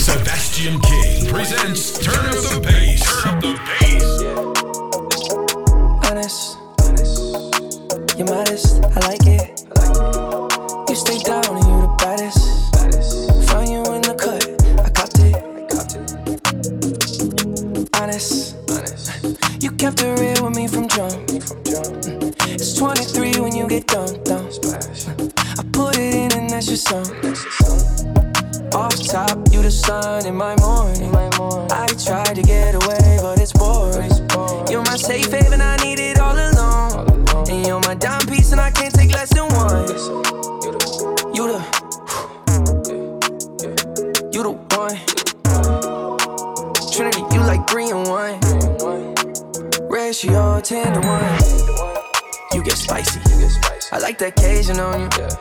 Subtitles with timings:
[0.00, 3.02] Sebastian King presents Turn Up the Bass.
[3.22, 4.04] Turn Up the Bass.
[6.08, 6.56] Honest,
[8.16, 9.19] you're modest, I like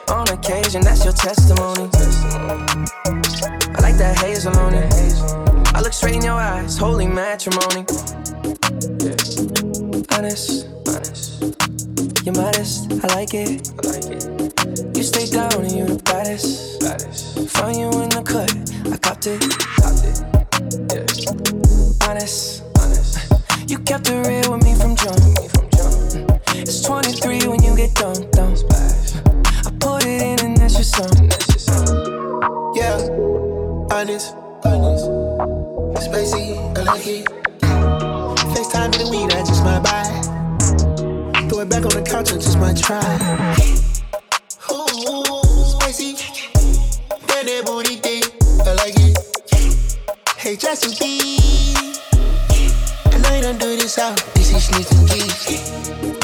[0.10, 1.90] on occasion, that's your testimony.
[3.76, 4.94] I like that hazel on it.
[5.76, 7.86] I look straight in your eyes, holy matrimony.
[10.12, 11.42] Honest, honest.
[12.26, 13.68] You're modest, I like it.
[14.96, 16.82] You stay down and you the baddest.
[17.54, 18.52] Found you in the cut,
[18.92, 19.42] I copped it.
[22.08, 23.70] Honest, honest.
[23.70, 26.29] You kept it real with me from jump.
[26.56, 28.56] It's 23 when you get dumped down.
[28.72, 31.30] I put it in and that's your song.
[32.76, 32.98] Yeah,
[33.92, 34.34] honest,
[34.66, 35.06] honest.
[36.06, 37.26] Spacey, I like it.
[38.54, 41.50] FaceTime in the weed, I just might buy.
[41.50, 43.00] Throw it back on the couch, I just might try.
[44.72, 46.16] Ooh, spicy.
[47.28, 48.24] That booty thing,
[48.66, 49.18] I like it.
[50.38, 50.56] Hey,
[51.00, 51.99] B.
[53.30, 54.18] I don't do this out.
[54.34, 55.22] This is and G.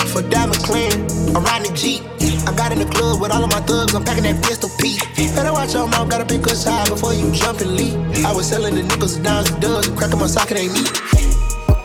[0.10, 0.92] For Diamond Clan,
[1.36, 2.02] I'm riding a Jeep.
[2.48, 4.98] I got in the club with all of my thugs, I'm packing that pistol P.
[5.36, 7.96] Better watch your mouth, gotta pick us high before you jump and leave.
[8.26, 10.82] I was selling the nickels, dimes, and dubs, and cracking my socket ain't me.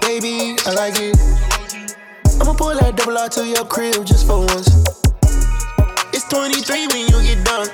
[0.00, 1.20] Baby, I like it.
[2.40, 4.72] I'ma pull that double R to your crib just for once.
[6.16, 7.68] It's 23 when you get done.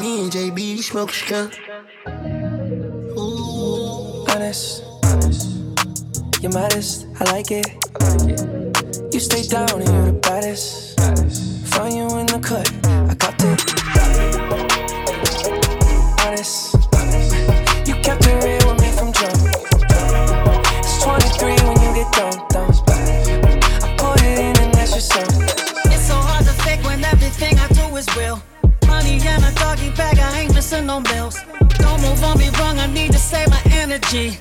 [0.00, 1.52] Me and JB smoke skunk.
[3.18, 4.24] Ooh.
[4.30, 5.57] honest.
[6.40, 7.66] You're modest, I like it.
[9.12, 10.94] You stay down and you're the baddest.
[11.74, 13.58] Found you in the cut, I copped it.
[16.22, 16.74] Honest,
[17.88, 19.34] you kept it real with me from jump.
[20.78, 22.70] It's 23 when you get dumped down.
[23.82, 25.42] I put it in and that's your song.
[25.90, 28.40] It's so hard to fake when everything I do is real.
[28.86, 31.36] Money in a doggy bag, I ain't missing no bills.
[31.78, 34.38] Don't move on me wrong, I need to save my energy.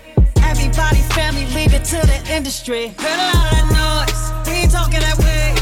[1.18, 2.90] Family, leave it to the industry.
[3.00, 5.57] Heard a lot of that noise, we ain't talking that way.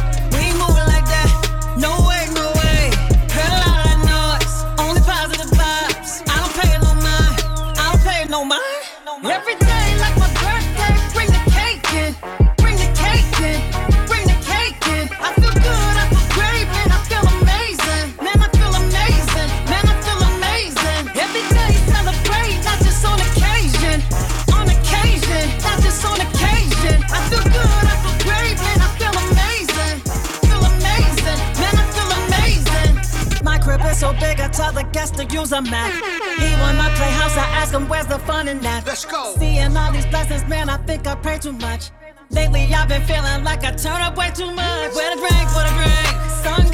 [34.96, 35.92] Tell to use a Mac.
[36.40, 38.88] He want my playhouse, I ask him where's the fun in that.
[38.88, 39.36] Let's go.
[39.38, 41.92] Seeing all these blessings, man, I think I pray too much.
[42.30, 44.96] Lately, I've been feeling like I turn up way too much.
[44.96, 46.16] Where the drink, for the drink?
[46.46, 46.72] Sun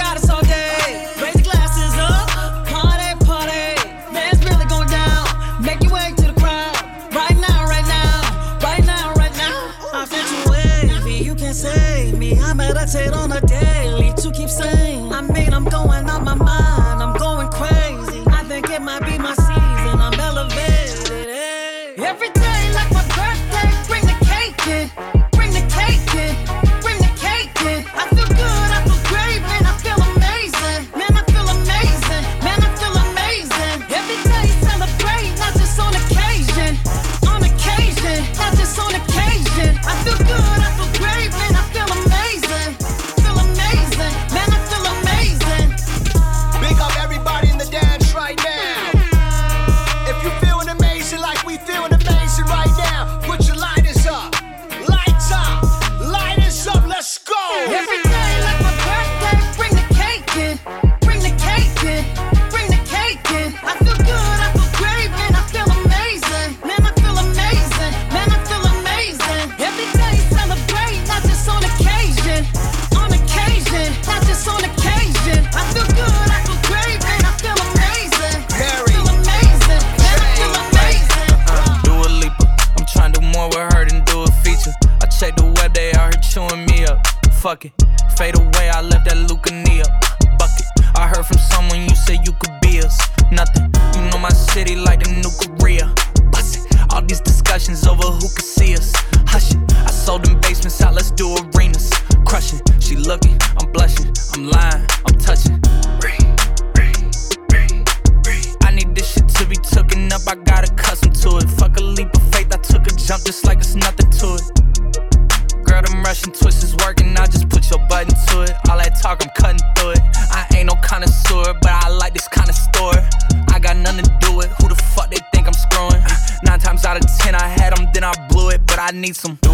[129.12, 129.51] need some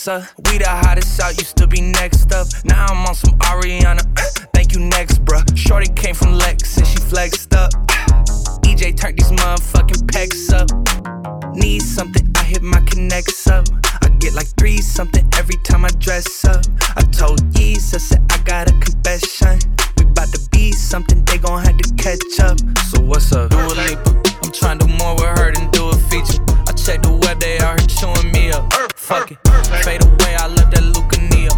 [0.00, 0.26] sir.
[0.46, 2.46] We the hottest out, used to be next up.
[2.64, 4.00] Now I'm on some Ariana.
[4.16, 5.44] Uh, thank you, next, bruh.
[5.54, 7.70] Shorty came from Lex and she flexed up.
[8.64, 10.68] EJ turned these motherfucking pecs up.
[11.54, 13.66] Need something, I hit my connects up.
[14.00, 16.64] I get like three something every time I dress up.
[16.96, 19.58] I told I said I got a confession.
[19.98, 22.58] We bout to be something, they gon' have to catch up.
[22.88, 23.50] So what's up?
[23.50, 24.22] Dua Lipa.
[24.42, 26.42] I'm trying to do more with her than do a feature.
[26.66, 28.72] I check the web, they out here chewing me up.
[29.10, 29.38] Fuck it.
[29.82, 31.50] Fade away, I left that Lucania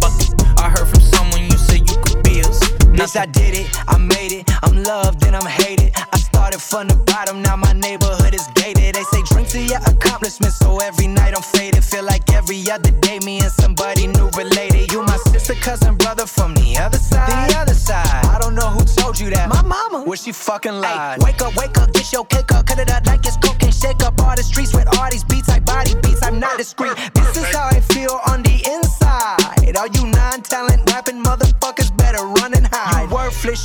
[0.00, 0.34] bucket.
[0.58, 2.58] I heard from someone you said you could be us.
[2.98, 4.50] Yes, I did it, I made it.
[4.64, 5.92] I'm loved and I'm hated.
[5.94, 8.96] I started from the bottom, now my neighborhood is gated.
[8.96, 11.84] They say drink to your accomplishments, so every night I'm faded.
[11.84, 14.90] Feel like every other day, me and somebody new related.
[14.90, 17.50] You my sister, cousin, brother from the other side.
[17.50, 18.26] The other side.
[18.26, 19.48] I don't know who told you that.
[19.48, 20.02] My mama.
[20.04, 21.22] Well, she fucking lied.
[21.22, 23.70] wake up, wake up, get your cake up, cut it up like it's cocaine.
[23.70, 24.42] Shake up all the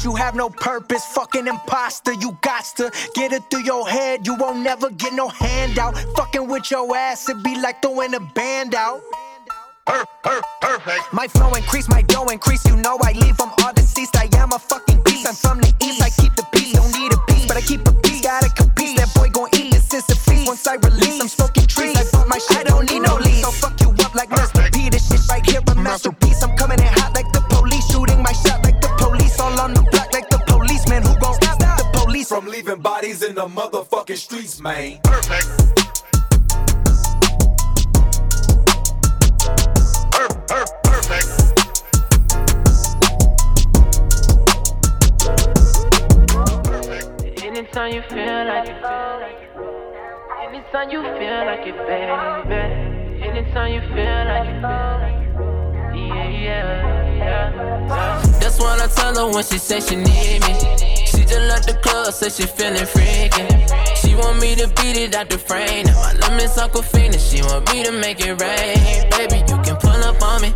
[0.02, 1.06] worthless, you have no purpose.
[1.06, 4.26] Fucking imposter, you got to get it through your head.
[4.26, 5.98] You won't never get no handout.
[6.16, 9.02] Fucking with your ass, it be like throwing a band out.
[10.62, 11.02] Perfect.
[11.12, 12.66] My flow increase, my dough increase.
[12.66, 14.16] You know I leave from all deceased.
[14.16, 15.28] I am a fucking beast.
[15.28, 16.02] I'm from the east.
[16.02, 16.74] I keep the peace.
[16.74, 18.22] Don't need a piece, but I keep a piece.
[18.22, 18.98] Gotta compete.
[18.98, 20.48] That boy gon' eat this since a feast.
[20.48, 21.98] Once I release, I'm smoking trees.
[21.98, 22.58] I bought my shit.
[22.58, 23.42] I don't need no lease.
[23.42, 24.72] So fuck you up like Mr.
[24.72, 24.90] P.
[24.90, 26.21] This shit right here a masterpiece.
[32.32, 35.00] From leaving bodies in the motherfucking streets, man.
[35.04, 35.48] Perfect.
[47.44, 48.80] Anytime you feel like it,
[50.48, 53.26] anytime you feel like it, baby.
[53.28, 54.62] Anytime you feel like it,
[55.98, 58.40] yeah, yeah, yeah.
[58.40, 61.01] That's what I tell her when she say she need me.
[61.12, 63.46] She just left the club, say she feeling freaky.
[64.00, 65.86] She want me to beat it out the frame.
[65.86, 68.80] Now my lemons Aquafina, she want me to make it rain.
[69.12, 70.54] Baby, you can pull up on me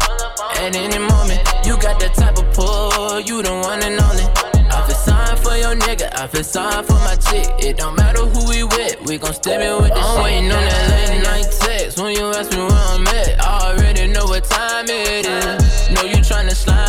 [0.60, 1.42] at any moment.
[1.66, 4.28] You got the type of pull, you the one and only.
[4.72, 7.48] I feel sorry for your nigga, I feel sorry for my chick.
[7.60, 10.64] It don't matter who we with, we gon' step in with the I'm waiting on
[10.64, 13.42] that late night text when you ask me where I'm at.
[13.42, 15.92] I already know what time it is.
[15.92, 16.85] Know you tryna slide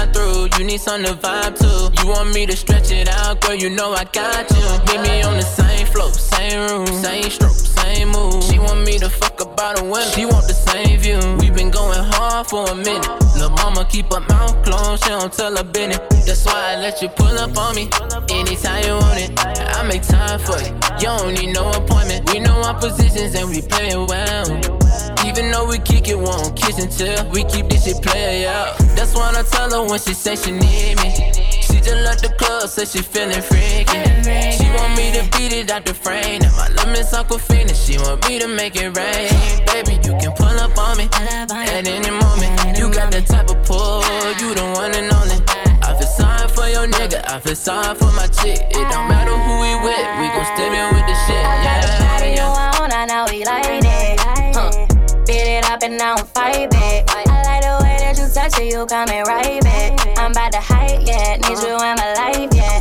[0.58, 2.02] you need something to vibe to.
[2.02, 4.56] You want me to stretch it out, girl, you know I got you.
[4.86, 8.42] Meet me on the same floor, same room, same stroke, same move.
[8.44, 11.20] She want me to fuck about a window, she want the same view.
[11.40, 13.08] We been going hard for a minute.
[13.36, 15.98] Lil' mama keep her mouth closed, she don't tell her business.
[16.26, 17.90] That's why I let you pull up on me
[18.30, 19.32] anytime you want it.
[19.38, 22.32] I make time for you, you don't need no appointment.
[22.32, 24.75] We know our positions and we play well.
[25.26, 28.78] Even though we kick it, won't kiss until we keep this shit play out.
[28.94, 31.10] That's why I tell her when she say she need me.
[31.66, 34.00] She just left the club, say she feeling freaky.
[34.54, 36.42] She want me to beat it out the frame.
[36.42, 39.28] Now my lemons Aquafina, she want me to make it rain.
[39.66, 41.50] Baby, you can pull up on me at
[41.86, 42.78] any moment.
[42.78, 44.06] You got the type of pull,
[44.38, 45.42] you the one and only.
[45.82, 48.62] I feel sorry for your nigga, I feel sorry for my chick.
[48.70, 51.42] It don't matter who we with, we gon' step in with the shit.
[51.66, 52.66] Yeah, yeah.
[52.88, 53.85] I know we like
[55.76, 57.04] up and I don't fight back.
[57.10, 60.18] I like the way that you touch it, you coming right back.
[60.18, 61.36] I'm about to hype, yeah.
[61.36, 62.80] Need you in my life, yeah.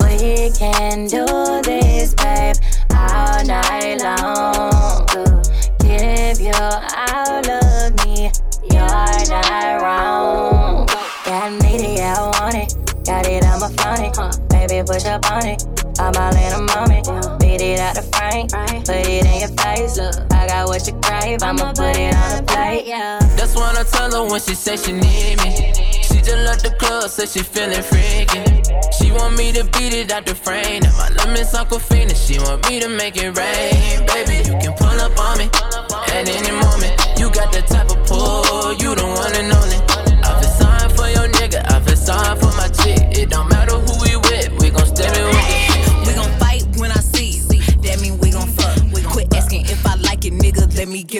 [0.00, 1.26] We can do
[1.62, 2.56] this, babe,
[2.94, 5.06] all night long.
[5.80, 8.30] Give you all of me,
[8.70, 10.88] you're not wrong.
[11.26, 12.72] Yeah, I need it, yeah, I want it.
[13.04, 14.14] Got it, I'm a phonic.
[14.48, 15.62] Baby, push up on it.
[15.98, 17.40] I'm all in a moment.
[17.40, 19.96] Beat it out the frame, put it in your face.
[19.98, 20.35] Look
[20.84, 21.42] what crave.
[21.42, 22.86] I'ma put it on the plate.
[22.86, 23.18] Yeah.
[23.36, 25.72] That's what I tell her when she say she need me.
[26.02, 28.44] She just left the club, say she feeling freaky.
[28.96, 30.82] She want me to beat it out the frame.
[30.82, 32.14] Now my lemons Aquafina.
[32.14, 34.06] She want me to make it rain.
[34.06, 35.48] Baby, you can pull up on me
[36.12, 36.94] at any moment.
[37.18, 39.80] You got the type of pull, you the one and only.
[40.24, 43.16] I feel sorry for your nigga, I feel sorry for my chick.
[43.16, 43.55] It don't matter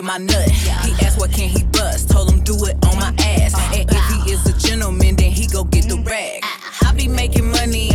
[0.06, 0.48] my nut.
[0.50, 2.08] He asked what can he bust.
[2.08, 3.54] Told him do it on my ass.
[3.75, 6.42] And if he is a gentleman, then he go get the rag.
[6.86, 7.86] I be making money,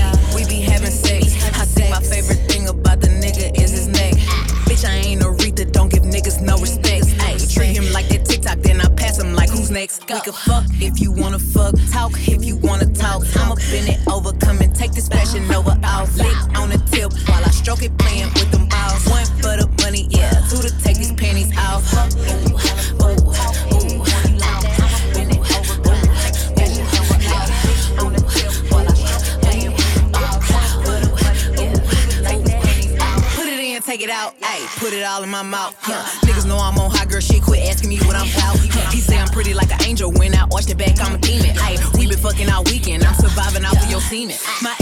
[35.51, 35.73] in my.
[35.79, 36.27] Huh.
[36.27, 38.57] Niggas know I'm on high girl shit, quit asking me what I'm about.
[38.93, 41.55] He say I'm pretty like an angel, when I arch the back, I'm a demon.
[41.55, 44.35] Ayy, we been fucking all weekend, I'm surviving off of your semen.
[44.61, 44.75] My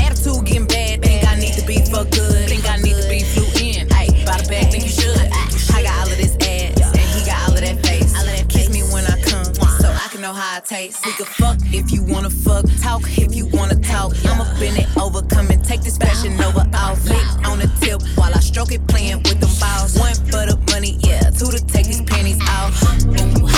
[11.66, 14.13] If you wanna fuck, talk if you wanna talk.
[14.25, 17.04] I'ma bend it over, come and take this fashion over off.
[17.06, 19.98] Lick on the tip while I stroke it, playing with them balls.
[19.98, 22.39] One for the money, yeah, two to take these panties.
[22.39, 23.49] Ooh, ooh,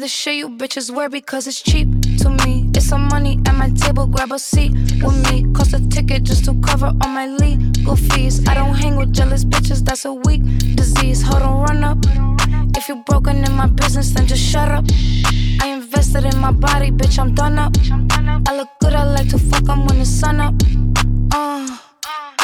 [0.00, 1.86] the shit you bitches wear because it's cheap
[2.18, 2.70] to me.
[2.74, 5.44] It's some money at my table, grab a seat with me.
[5.52, 8.46] Cost a ticket just to cover all my legal fees.
[8.48, 10.42] I don't hang with jealous bitches, that's a weak
[10.74, 11.20] disease.
[11.22, 11.98] Hold on, run up.
[12.78, 14.84] If you're broken in my business, then just shut up.
[15.60, 17.74] I invested in my body, bitch, I'm done up.
[18.48, 20.54] I look good, I like to fuck 'em when the sun up.
[21.34, 21.89] Uh.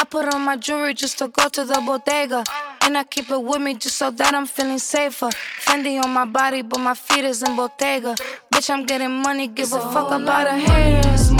[0.09, 2.43] Put on my jewelry just to go to the bodega.
[2.81, 5.27] And I keep it with me just so that I'm feeling safer.
[5.65, 8.15] Fendi on my body, but my feet is in Bottega.
[8.53, 11.31] Bitch, I'm getting money, give a fuck about a haters,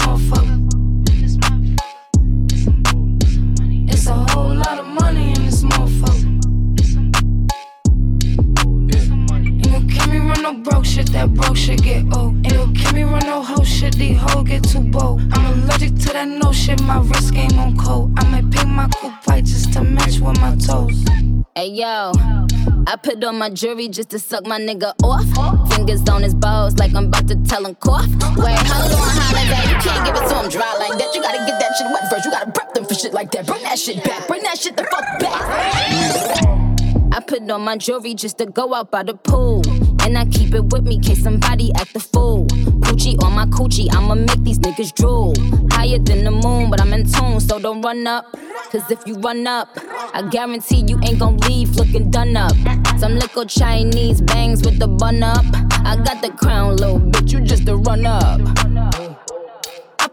[10.82, 12.34] shit, that broke shit get old.
[12.46, 15.22] Ain't gon' keep me run no hoe shit, these hoes get too bold.
[15.32, 18.12] I'm allergic to that no shit, my wrist game on cold.
[18.18, 21.04] I might paint my coupe white just to match with my toes.
[21.54, 22.12] Hey yo,
[22.86, 25.26] I put on my jewelry just to suck my nigga off.
[25.72, 28.06] Fingers on his balls like I'm about to tell him cough.
[28.36, 29.18] Wait, how you gonna?
[29.68, 31.14] You can't give it to him dry like that.
[31.14, 32.24] You gotta get that shit wet first.
[32.24, 33.46] You gotta prep them for shit like that.
[33.46, 34.28] Bring that shit back.
[34.28, 35.17] Bring that shit the fuck
[37.28, 39.62] put on my jewelry just to go out by the pool.
[40.02, 42.46] And I keep it with me case somebody act the fool.
[42.46, 45.34] Poochie on my coochie, I'ma make these niggas drool.
[45.70, 48.34] Higher than the moon, but I'm in tune, so don't run up.
[48.72, 49.68] Cause if you run up,
[50.14, 52.56] I guarantee you ain't gon' leave looking done up.
[52.98, 55.44] Some little Chinese bangs with the bun up.
[55.84, 58.40] I got the crown, little bitch, you just a run up.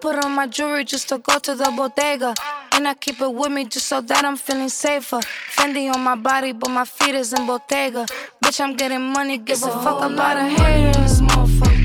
[0.05, 2.35] Put on my jewelry just to go to the bodega.
[2.73, 5.19] And I keep it with me just so that I'm feeling safer.
[5.55, 8.05] Fendi on my body, but my feet is in Bottega.
[8.39, 11.81] Bitch, I'm getting money, give a fuck about a haters, motherfucker.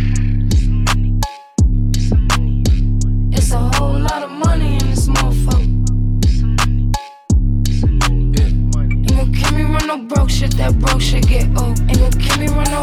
[3.33, 5.65] It's a whole lot of money in this motherfucker.
[8.05, 11.81] Ain't gon' keep me run no broke shit, that broke shit get old.
[11.89, 12.83] Ain't gon' keep me run no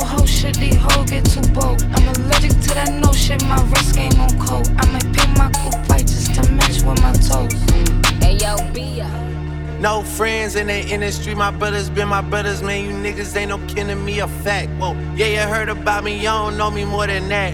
[10.57, 12.83] in the industry, my brothers been my brothers, man.
[12.83, 14.69] You niggas ain't no kin to me, a fact.
[14.79, 17.53] Whoa, yeah, you heard about me, you don't know me more than that.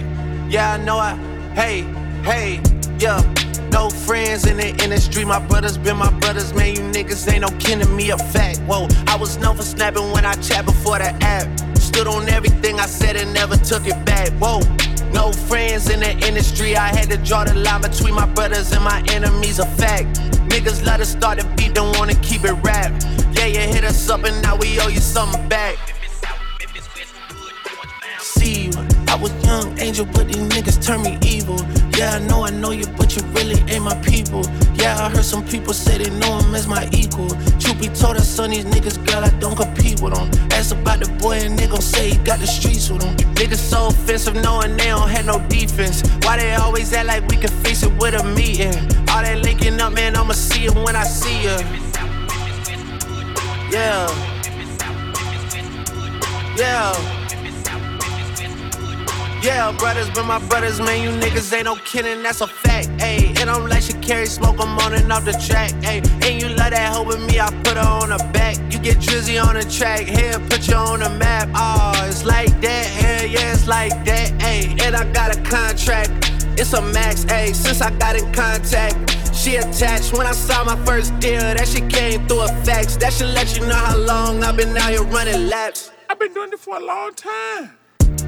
[0.50, 1.14] Yeah, I know I,
[1.54, 1.82] hey,
[2.22, 2.60] hey,
[2.98, 3.20] yeah.
[3.70, 6.74] No friends in the industry, my brothers been my brothers, man.
[6.74, 8.58] You niggas ain't no kin to me, a fact.
[8.60, 11.46] Whoa, I was known for snapping when I chat before the app.
[11.78, 14.30] Stood on everything I said and never took it back.
[14.40, 14.60] Whoa.
[15.12, 16.76] No friends in the industry.
[16.76, 19.60] I had to draw the line between my brothers and my enemies.
[19.60, 20.20] A fact.
[20.54, 22.92] Niggas let us start the beat, don't wanna keep it rap.
[23.32, 25.93] Yeah, you hit us up and now we owe you something back.
[29.14, 31.54] I was young angel, but these niggas turn me evil.
[31.96, 34.42] Yeah, I know I know you, but you really ain't my people.
[34.74, 37.28] Yeah, I heard some people say they know him as my equal.
[37.60, 40.28] Truth be told, I son these niggas, girl, I don't compete with them.
[40.50, 43.14] Ask about the boy, and they gon' say he got the streets with him.
[43.36, 46.02] Niggas so offensive, knowing they don't have no defense.
[46.22, 48.74] Why they always act like we can fix it with a meeting?
[49.10, 51.58] All that linking up, man, I'ma see it when I see ya.
[53.70, 54.10] Yeah.
[56.58, 57.13] Yeah.
[59.44, 61.02] Yeah, brothers been my brothers, man.
[61.02, 62.88] You niggas ain't no kidding, that's a fact.
[62.96, 65.70] Ayy, and I'm like she carry smoke, I'm on and off the track.
[65.82, 68.56] Ayy, and you love that hoe with me, I put her on the back.
[68.72, 71.50] You get drizzy on the track, here, put you on the map.
[71.54, 74.32] Oh, it's like that, hell yeah, it's like that.
[74.38, 76.08] Ayy, and I got a contract,
[76.58, 77.26] it's a max.
[77.26, 78.96] Ayy, since I got in contact.
[79.36, 81.40] She attached when I saw my first deal.
[81.40, 82.96] That shit came through a fax.
[82.96, 85.90] That should let you know how long I've been out here running laps.
[86.08, 87.72] I've been doing it for a long time.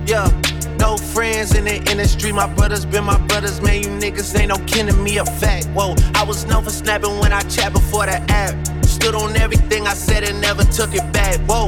[0.06, 0.30] Yeah,
[0.78, 2.30] no friends in the industry.
[2.30, 3.82] My brothers been my brothers, man.
[3.82, 5.66] You niggas ain't no kin to me, a fact.
[5.75, 8.54] Whoa, I was known for snapping when I chat before the app.
[8.86, 11.40] Stood on everything I said and never took it back.
[11.50, 11.66] Whoa,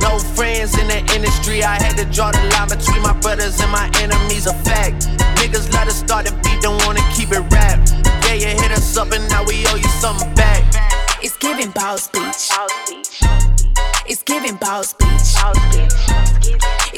[0.00, 1.62] no friends in the industry.
[1.62, 5.06] I had to draw the line between my brothers and my enemies, a fact.
[5.38, 7.78] Niggas let us start the beat, don't wanna keep it rap.
[8.26, 10.64] Yeah, you hit us up and now we owe you something back.
[11.22, 12.50] It's giving boss beach.
[14.08, 15.85] It's giving boss beach.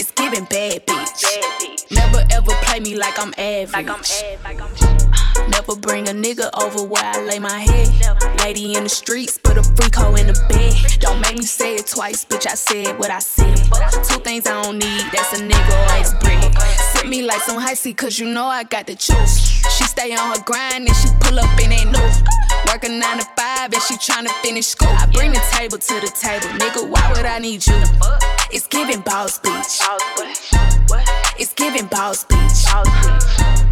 [0.08, 1.90] It's giving bad bitch.
[1.90, 3.72] Never ever play me like I'm average.
[3.72, 5.17] like I'm average.
[5.48, 7.88] Never bring a nigga over where I lay my head.
[8.40, 11.00] Lady in the streets, put a freak hoe in the bed.
[11.00, 12.46] Don't make me say it twice, bitch.
[12.46, 13.56] I said what I said.
[14.08, 16.58] Two things I don't need, that's a nigga or his bread.
[16.92, 19.38] Sip me like some high cause you know I got the juice.
[19.76, 22.10] She stay on her grind and she pull up in ain't new.
[22.66, 24.88] Working nine to five and she tryna finish school.
[24.88, 26.88] I bring the table to the table, nigga.
[26.88, 27.80] Why would I need you?
[28.50, 29.80] It's giving boss beach.
[31.38, 33.67] It's giving boss beach.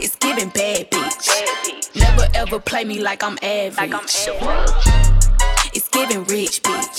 [0.00, 1.94] It's giving bad bitch.
[1.94, 3.92] Never ever play me like I'm average.
[5.72, 6.98] It's giving rich bitch.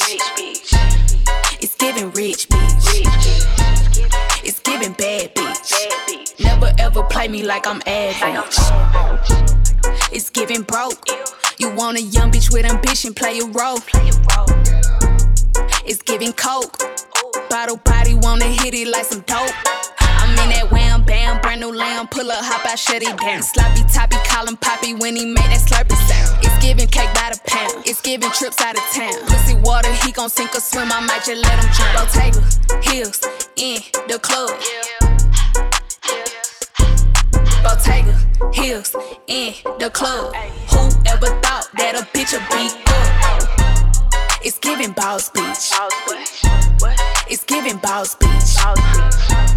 [1.61, 3.85] It's giving rich bitch.
[4.43, 6.39] It's giving bad bitch.
[6.39, 8.57] Never ever play me like I'm average.
[10.11, 11.05] It's giving broke.
[11.57, 13.79] You want a young bitch with ambition, play a role.
[15.85, 16.77] It's giving coke.
[17.49, 19.53] Bottle body wanna hit it like some dope.
[20.35, 23.41] I'm in that wham bam, brand new lamb, pull up, hop out, shut it down.
[23.41, 26.43] Sloppy toppy, call him poppy when he make that slurpy sound.
[26.43, 29.15] It's giving cake by the pound, it's giving trips out of town.
[29.27, 31.95] Pussy water, he gon' sink or swim, I might just let him drown.
[31.95, 32.41] Bottega,
[32.83, 33.23] heels,
[33.55, 34.51] in the club.
[37.63, 38.13] Bottega,
[38.51, 38.95] heels,
[39.27, 40.35] in the club.
[40.67, 43.47] Whoever thought that a bitch would be up?
[44.43, 45.71] It's giving boss beach.
[47.27, 49.54] It's giving boss beach.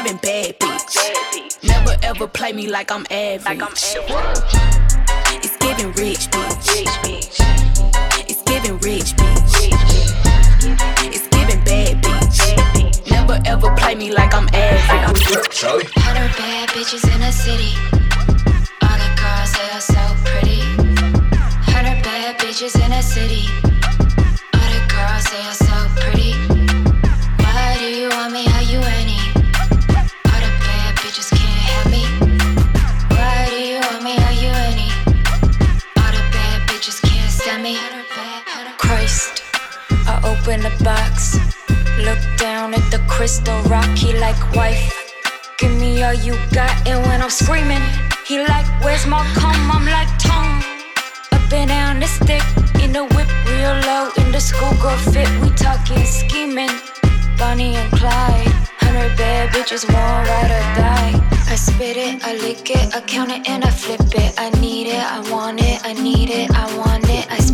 [0.00, 1.64] It's giving bad bitch.
[1.64, 3.58] Never ever play me like I'm average.
[5.42, 6.86] It's giving rich bitch.
[8.28, 9.54] It's giving rich bitch.
[11.02, 13.10] It's giving bad bitch.
[13.10, 15.48] Never ever play me like I'm average.
[15.50, 15.84] Charlie.
[15.96, 17.74] Hundred bad bitches in the city.
[18.82, 20.60] All the girls they are so pretty.
[21.72, 23.48] Hundred bad bitches in the city.
[24.54, 26.57] All the girls they are so pretty.
[40.82, 41.38] Box.
[41.98, 44.94] Look down at the crystal rocky like wife.
[45.58, 47.82] Give me all you got, and when I'm screaming,
[48.26, 49.56] he like, Where's my cum?
[49.70, 50.62] I'm like, tongue.
[51.32, 52.44] Up and down the stick,
[52.82, 55.28] in the whip, real low, in the schoolgirl fit.
[55.42, 56.70] We talking scheming,
[57.38, 58.52] Bonnie and Clyde.
[58.80, 59.94] Hundred bad bitches, one
[60.28, 61.28] ride or die.
[61.50, 64.34] I spit it, I lick it, I count it, and I flip it.
[64.38, 67.07] I need it, I want it, I need it, I want it.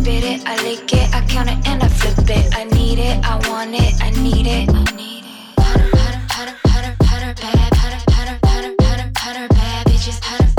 [0.05, 2.55] I spit it, I lick it, I count it, and I flip it.
[2.55, 5.59] I need it, I want it, I need it, I need it.
[5.59, 10.23] Hundred, hundred, hundred, hundred, hundred bad, hundred, hundred, hundred, hundred, hundred bad bitches.
[10.23, 10.54] Hundred,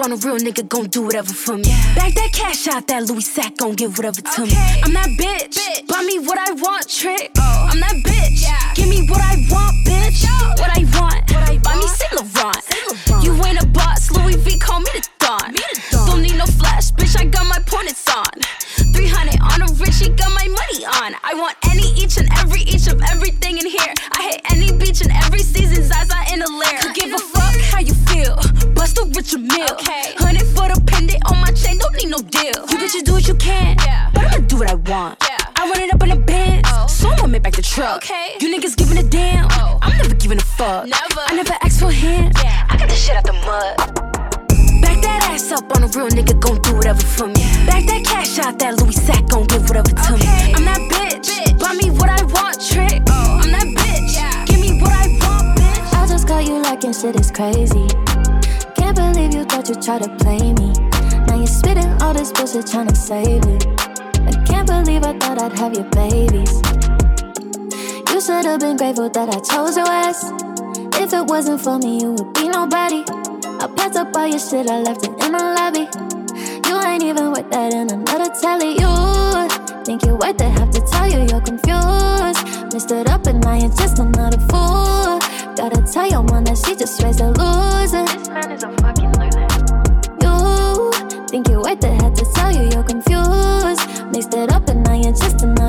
[0.00, 1.64] on a real nigga, gon' do whatever for me.
[1.94, 4.52] Back that cash out, that Louis sack gon' give whatever to me.
[4.82, 5.86] I'm that bitch.
[5.88, 7.29] Buy me what I want, trick.
[59.98, 60.72] Tried to play me.
[61.26, 63.66] Now you're spitting all this bullshit trying to save it.
[64.30, 66.54] I can't believe I thought I'd have your babies.
[68.10, 70.30] You should have been grateful that I chose your ass.
[71.02, 73.02] If it wasn't for me, you would be nobody.
[73.62, 75.88] I packed up all your shit, I left it in the lobby.
[76.68, 78.78] You ain't even worth that in another telly.
[78.78, 78.92] You
[79.84, 82.38] think you're worth it, have to tell you you're confused.
[82.72, 85.18] Messed it up and now you're just another fool.
[85.58, 88.06] Gotta tell your mom that she just raised a loser.
[88.06, 89.19] This man is a fucking
[91.30, 93.86] think you're worth it, had to tell you you're confused.
[94.10, 95.59] Mixed it up and now you're just another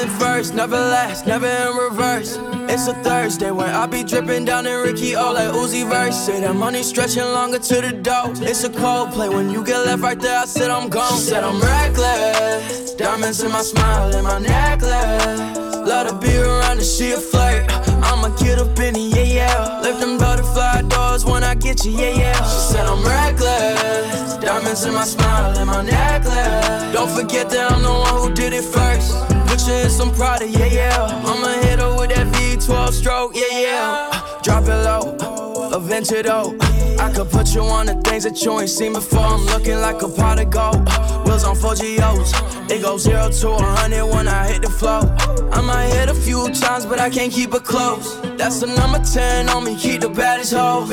[0.00, 2.38] I'm in first, never last, never in reverse.
[2.70, 6.14] It's a Thursday when I be dripping down in Ricky O like Uzi Vert.
[6.14, 8.32] Say that money stretching longer to the dough.
[8.36, 10.38] It's a cold play when you get left right there.
[10.38, 11.12] I said I'm gone.
[11.12, 12.94] She said I'm reckless.
[12.94, 15.76] Diamonds in my smile and my necklace.
[15.86, 17.70] Love to be around and she a flirt.
[18.02, 19.80] I'ma get up in it, yeah, yeah.
[19.82, 22.42] Lift them butterfly doors when I get you, yeah, yeah.
[22.44, 24.38] She said I'm reckless.
[24.38, 26.94] Diamonds in my smile and my necklace.
[26.94, 29.29] Don't forget that I'm the one who did it first.
[29.50, 31.22] You in some Prada, yeah, yeah.
[31.24, 34.40] I'ma hit her with that V12 stroke, yeah, yeah.
[34.42, 36.56] Drop it low, a venture though.
[37.00, 39.20] I could put you on the things that you ain't seen before.
[39.20, 40.86] I'm looking like a pot of gold.
[41.26, 42.32] Wheels on 4 GOs.
[42.70, 45.00] It goes zero to a hundred when I hit the flow.
[45.50, 48.20] I might hit a few times, but I can't keep it close.
[48.38, 50.86] That's the number 10 on me, keep the baddest hoe.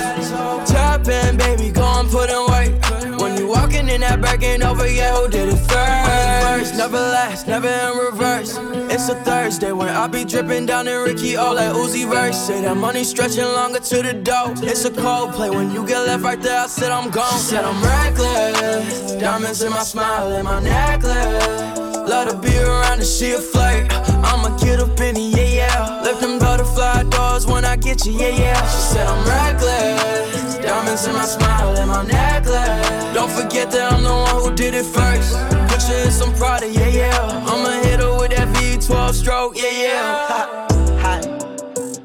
[0.65, 3.06] Tap baby, go and put in.
[3.47, 6.75] Walking in that Birkin over, yeah, who did it first?
[6.75, 8.57] Never last, never in reverse.
[8.91, 12.33] It's a Thursday when I be dripping down in Ricky O like Uzi Vert.
[12.33, 14.53] Say that money stretching longer to the dough.
[14.57, 16.59] It's a cold play when you get left right there.
[16.59, 17.31] I said I'm gone.
[17.33, 19.13] She Said I'm reckless.
[19.13, 21.86] Diamonds in my smile and my necklace.
[22.07, 23.91] Love to be around and she a flirt.
[24.23, 26.01] I'ma get up in it, yeah, yeah.
[26.03, 28.61] Lift them butterfly doors when I get you, yeah, yeah.
[28.69, 30.55] She said I'm reckless.
[30.57, 33.13] Diamonds in my smile and my necklace.
[33.13, 35.35] Don't forget that I'm the one who did it first.
[35.67, 37.45] Put you in some Prada, yeah, yeah.
[37.45, 40.67] I'ma hit her with that V12 stroke, yeah, yeah.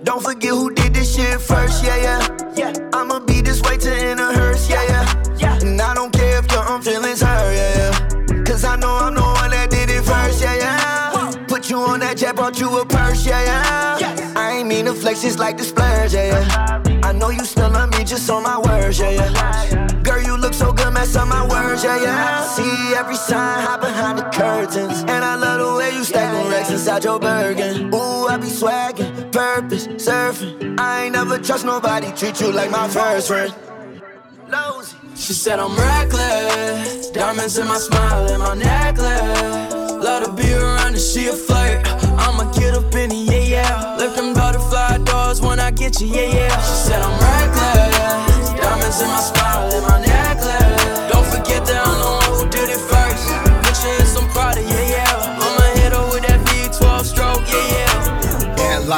[0.02, 2.38] Don't forget who did this shit first, yeah, yeah.
[2.56, 2.90] Yeah.
[2.92, 4.32] I'ma be this way to in a
[11.72, 14.34] you on that jet, brought you a purse, yeah, yeah.
[14.36, 17.00] I ain't mean to flex, just like the splurge, yeah, yeah.
[17.02, 19.86] I know you still love me just on my words, yeah, yeah.
[20.02, 22.44] Girl, you look so good, mess up my words, yeah, yeah.
[22.54, 25.00] See every sign, hide behind the curtains.
[25.00, 27.94] And I love the way you stack them racks inside your Birkin.
[27.94, 30.78] Ooh, I be swaggin', purpose, surfing.
[30.78, 33.54] I ain't never trust nobody, treat you like my first friend.
[34.48, 34.96] Losey.
[35.16, 37.10] She said I'm reckless.
[37.10, 39.72] Diamonds in my smile and my necklace.
[40.04, 41.86] Love to be around and she a flirt.
[42.20, 43.96] I'ma get up in it, yeah, yeah.
[43.96, 46.60] Lift them butterfly doors when I get you, yeah, yeah.
[46.60, 48.60] She said I'm reckless.
[48.60, 51.12] Diamonds in my smile and my necklace.
[51.12, 52.21] Don't forget that I'm the one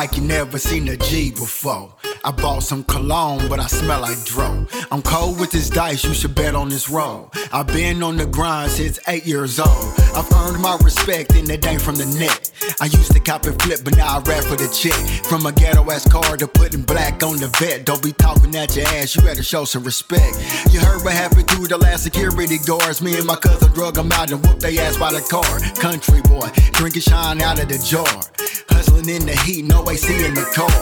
[0.04, 1.90] like you never seen a G before.
[2.26, 4.66] I bought some cologne, but I smell like dro.
[4.92, 7.30] I'm cold with this dice, you should bet on this roll.
[7.54, 9.94] I've been on the grind since eight years old.
[10.14, 12.50] I've earned my respect, and it ain't from the net.
[12.82, 14.98] I used to cop and flip, but now I rap for the check.
[15.24, 17.86] From a ghetto ass car to putting black on the vet.
[17.86, 20.36] Don't be talking at your ass, you better show some respect.
[20.70, 23.00] You heard what happened to the last security guards.
[23.00, 25.60] Me and my cousin drug them out and whooped they ass by the car.
[25.80, 28.20] Country boy, drinking shine out of the jar.
[28.68, 30.74] Hustling in the heat, no AC in the car.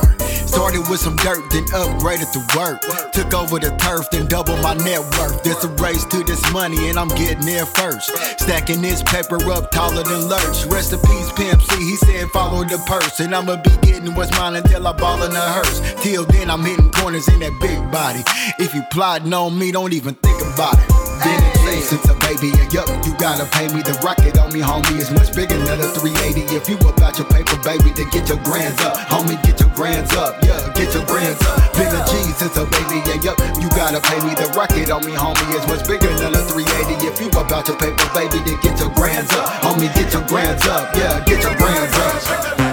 [0.48, 2.80] Started with some dirt, then upgraded to work.
[3.12, 5.42] Took over the turf, then doubled my net worth.
[5.44, 8.08] There's a race to this money, and I'm getting there first.
[8.40, 10.64] Stacking this paper up taller than Lurch.
[10.66, 11.76] Rest in peace, Pimp C.
[11.76, 13.20] He said, follow the purse.
[13.20, 15.80] And I'ma be getting what's mine until I ball in a hearse.
[16.02, 18.22] Till then, I'm hitting corners in that big body.
[18.58, 21.61] If you plotting on me, don't even think about it.
[21.72, 23.80] In since a baby, and yup, you gotta pay me.
[23.80, 26.54] The rocket on me, homie, is much bigger than a 380.
[26.54, 28.96] If you about your paper, baby, then get your grands up.
[29.08, 31.56] Homie, get your grands up, yeah, get your grands up.
[31.72, 34.36] Been a G since a baby, and yup, you gotta pay me.
[34.36, 37.08] The rocket on me, homie, is much bigger than a 380.
[37.08, 39.48] If you about your paper, baby, then get your grands up.
[39.64, 42.71] Homie, get your grands up, yeah, get your grands up.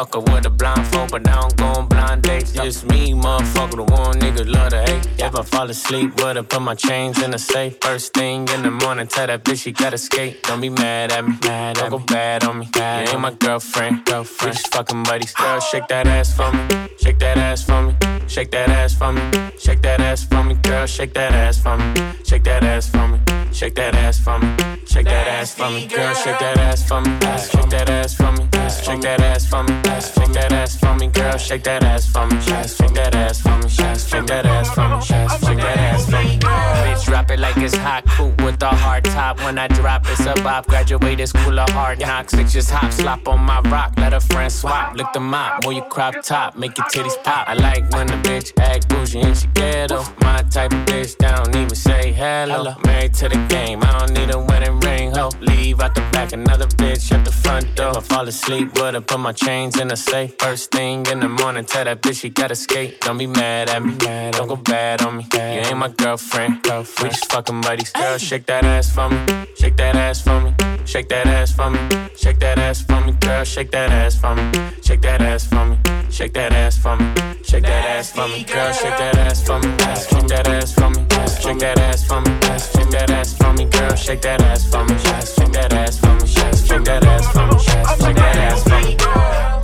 [0.00, 2.52] Knuckle with a blindfold, but now I don't go on blind dates.
[2.52, 5.06] Just me, motherfucker, the one nigga love to hate.
[5.18, 7.76] If I fall asleep, would I put my chains in the safe?
[7.82, 10.42] First thing in the morning, tell that bitch she gotta skate.
[10.44, 12.70] Don't be mad at me, mad don't go bad on me.
[12.74, 14.54] You ain't my girlfriend, girlfriend.
[14.54, 15.34] We just fucking buddies.
[15.34, 17.94] Girl, shake that ass for me, shake that ass for me,
[18.26, 19.20] shake that ass for me,
[19.58, 23.06] shake that ass for me, girl, shake that ass for me, shake that ass for
[23.06, 23.18] me,
[23.52, 27.02] shake that ass for me, shake that ass for me, girl, shake that ass for
[27.02, 28.48] me, shake that ass for me,
[28.82, 32.26] shake that ass for me, shake that ass for me, girl, shake that ass for
[32.26, 36.22] me, shake that ass for me, shake that ass for me, shake that ass for
[36.22, 39.38] me, bitch, drop it like it's hot, cool with a hard top.
[39.44, 40.66] When I drop, it's a bop.
[40.66, 42.32] Graduated school of hard knocks.
[42.32, 43.94] Six just hop, slop on my rock.
[43.96, 45.64] Let a friend swap, lick the mop.
[45.64, 47.48] Move your crop top, make your titties pop.
[47.48, 50.02] I like when a bitch act bougie and she ghetto.
[50.20, 52.74] My type of bitch that don't even say hello.
[52.84, 55.12] Married to the game, I don't need a wedding ring.
[55.14, 57.90] Ho, leave out the back, another bitch at the front door.
[57.90, 60.34] If I fall asleep, would I put my chains in the safe?
[60.38, 63.00] First thing in the morning, tell that bitch she gotta skate.
[63.00, 63.94] Don't be mad at me,
[64.32, 65.26] don't go bad on me.
[65.32, 67.90] You ain't my girlfriend, we just fucking buddies.
[67.90, 71.70] Girl, shake that ass for me, shake that ass for me, shake that ass for
[71.70, 71.78] me,
[72.16, 74.42] shake that ass for me, girl, shake that ass for me,
[74.82, 75.76] shake that ass for me,
[76.10, 79.58] shake that ass for me, shake that ass for me, girl, shake that ass for
[79.58, 81.06] me, shake that ass for me,
[81.40, 84.84] shake that ass for me, shake that ass for me, girl, shake that ass for
[84.84, 88.80] me, shake that ass for me, shake that ass for me, shake that ass for
[88.80, 89.59] me.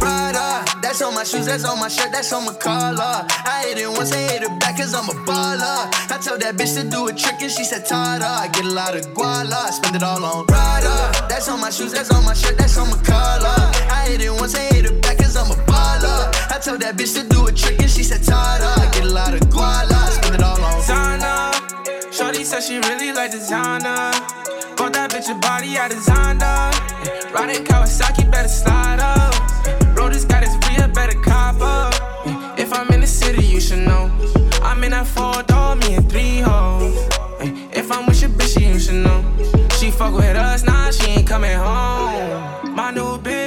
[0.97, 3.29] That's on my shoes, that's on my shirt, that's on my collar.
[3.29, 5.93] I hit it once, I hit it back, cause I'm a baller.
[6.09, 8.25] I told that bitch to do a trick and she said, Tada.
[8.25, 11.13] I get a lot of guala, spend it all on Prada.
[11.29, 13.61] That's on my shoes, that's on my shirt, that's on my collar.
[13.93, 16.33] I hit it once, I hit it back, cause I'm a baller.
[16.49, 18.65] I told that bitch to do a trick and she said, Tada.
[18.81, 21.53] I get a lot of guala, spend it all on Zana.
[22.11, 24.17] Shorty said she really like designer.
[24.81, 26.73] Bought that bitch a body I designed her.
[27.37, 29.36] Riding Kawasaki, better slide up.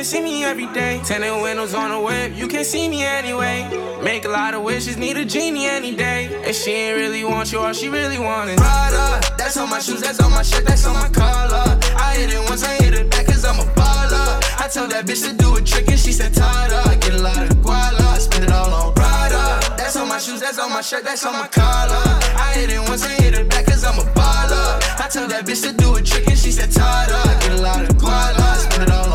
[0.10, 1.00] See me every day.
[1.04, 3.70] Tinted windows on the whip, you can't see me anyway.
[4.02, 6.42] Make a lot of wishes, need a genie any day.
[6.46, 9.80] And she ain't really want you, all she really want is Prada, that's on my
[9.80, 11.78] shoes, that's on my shirt, that's on my collar.
[11.96, 14.42] I hit it once, I hit it back, cause I'm a baller.
[14.58, 16.88] I told that bitch to do a trick and she said, Tada.
[16.88, 19.62] I get a lot of guala, spend it all on Prada.
[19.78, 22.02] That's on my shoes, that's on my shirt, that's on my collar.
[22.34, 24.82] I hit it once, I hit it back, cause I'm a baller.
[24.98, 27.14] I told that bitch to do a trick and she said, Tada.
[27.14, 29.09] I get a lot of guala, spend it all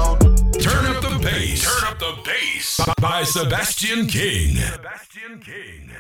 [1.94, 2.80] up the bass.
[3.00, 4.57] By Sebastian King.
[4.57, 5.90] Sebastian King.